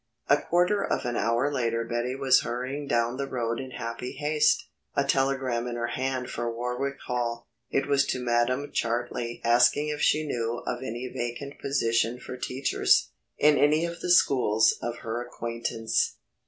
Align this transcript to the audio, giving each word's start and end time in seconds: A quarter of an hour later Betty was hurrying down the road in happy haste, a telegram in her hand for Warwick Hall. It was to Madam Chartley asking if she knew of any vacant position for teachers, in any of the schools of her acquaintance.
A 0.27 0.37
quarter 0.41 0.83
of 0.83 1.05
an 1.05 1.15
hour 1.15 1.53
later 1.53 1.83
Betty 1.85 2.15
was 2.15 2.41
hurrying 2.41 2.87
down 2.87 3.17
the 3.17 3.27
road 3.29 3.59
in 3.59 3.69
happy 3.69 4.13
haste, 4.13 4.67
a 4.95 5.03
telegram 5.03 5.67
in 5.67 5.75
her 5.75 5.89
hand 5.93 6.31
for 6.31 6.51
Warwick 6.51 6.97
Hall. 7.05 7.47
It 7.69 7.85
was 7.87 8.07
to 8.07 8.19
Madam 8.19 8.71
Chartley 8.73 9.41
asking 9.43 9.89
if 9.89 10.01
she 10.01 10.25
knew 10.25 10.63
of 10.65 10.79
any 10.81 11.07
vacant 11.15 11.59
position 11.61 12.19
for 12.19 12.35
teachers, 12.35 13.11
in 13.37 13.59
any 13.59 13.85
of 13.85 13.99
the 13.99 14.09
schools 14.09 14.73
of 14.81 14.95
her 15.03 15.21
acquaintance. 15.23 16.17